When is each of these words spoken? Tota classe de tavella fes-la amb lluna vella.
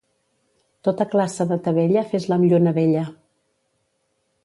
Tota 0.87 1.07
classe 1.11 1.47
de 1.53 1.59
tavella 1.69 2.05
fes-la 2.15 2.41
amb 2.41 2.51
lluna 2.53 2.77
vella. 2.83 3.07